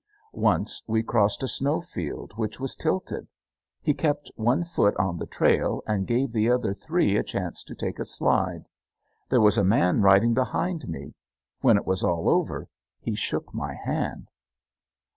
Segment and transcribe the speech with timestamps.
[0.33, 3.27] Once we crossed a snow field which was tilted.
[3.83, 7.75] He kept one foot on the trail and gave the other three a chance to
[7.75, 8.63] take a slide.
[9.29, 11.13] There was a man riding behind me.
[11.59, 12.65] When it was all over,
[12.99, 14.29] he shook my hand.